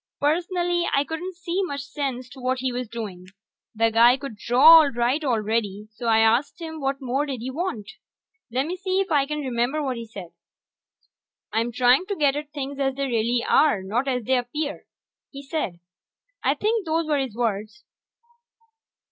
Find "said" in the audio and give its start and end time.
10.07-10.31, 15.43-15.79